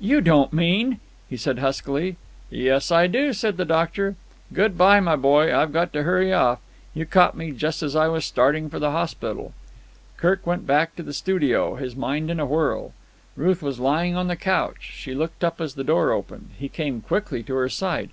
"You 0.00 0.20
don't 0.20 0.52
mean——" 0.52 1.00
he 1.30 1.38
said 1.38 1.58
huskily. 1.60 2.16
"Yes, 2.50 2.90
I 2.92 3.06
do," 3.06 3.32
said 3.32 3.56
the 3.56 3.64
doctor. 3.64 4.16
"Good 4.52 4.76
bye, 4.76 5.00
my 5.00 5.16
boy. 5.16 5.56
I've 5.56 5.72
got 5.72 5.94
to 5.94 6.02
hurry 6.02 6.30
off. 6.30 6.58
You 6.92 7.06
caught 7.06 7.38
me 7.38 7.52
just 7.52 7.82
as 7.82 7.96
I 7.96 8.06
was 8.08 8.26
starting 8.26 8.68
for 8.68 8.78
the 8.78 8.90
hospital." 8.90 9.54
Kirk 10.18 10.46
went 10.46 10.66
back 10.66 10.94
to 10.96 11.02
the 11.02 11.14
studio, 11.14 11.76
his 11.76 11.96
mind 11.96 12.30
in 12.30 12.38
a 12.38 12.44
whirl. 12.44 12.92
Ruth 13.34 13.62
was 13.62 13.80
lying 13.80 14.14
on 14.14 14.28
the 14.28 14.36
couch. 14.36 14.92
She 14.94 15.14
looked 15.14 15.42
up 15.42 15.58
as 15.58 15.72
the 15.72 15.84
door 15.84 16.12
opened. 16.12 16.50
He 16.58 16.68
came 16.68 17.00
quickly 17.00 17.42
to 17.44 17.54
her 17.54 17.70
side. 17.70 18.10